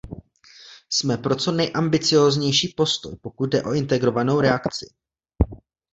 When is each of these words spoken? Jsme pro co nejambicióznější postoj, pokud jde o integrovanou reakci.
Jsme 0.89 1.17
pro 1.17 1.35
co 1.35 1.51
nejambicióznější 1.51 2.73
postoj, 2.77 3.15
pokud 3.21 3.45
jde 3.45 3.63
o 3.63 3.73
integrovanou 3.73 4.39
reakci. 4.41 4.93